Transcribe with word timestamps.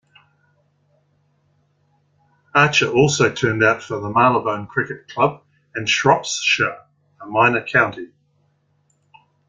Archer 2.55 2.91
also 2.91 3.31
turned 3.31 3.63
out 3.63 3.83
for 3.83 3.99
the 3.99 4.09
Marylebone 4.09 4.65
Cricket 4.65 5.07
Club 5.09 5.43
and 5.75 5.87
Shropshire, 5.87 6.79
a 7.21 7.27
minor 7.27 7.61
county. 7.61 8.09